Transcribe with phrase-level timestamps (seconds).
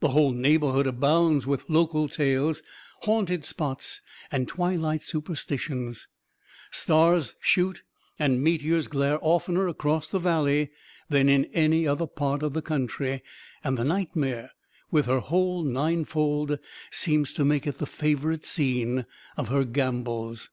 [0.00, 2.62] The whole neighborhood abounds with local tales,
[3.02, 4.00] haunted spots,
[4.32, 6.08] and twilight superstitions;
[6.70, 7.82] stars shoot
[8.18, 10.70] and meteors glare oftener across the valley
[11.10, 13.22] than in any other part of the country,
[13.62, 14.52] and the nightmare,
[14.90, 16.58] with her whole nine fold,
[16.90, 19.04] seems to make it the favorite scene
[19.36, 20.48] of her gambols.